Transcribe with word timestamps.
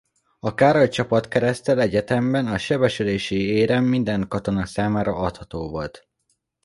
A 0.39 0.53
Károly-csapatkereszttel 0.53 1.79
egyetemben 1.81 2.47
a 2.47 2.57
sebesülési 2.57 3.45
érem 3.47 3.83
minden 3.85 4.27
katona 4.27 4.65
számára 4.65 5.15
adható 5.15 5.69
volt. 5.69 6.07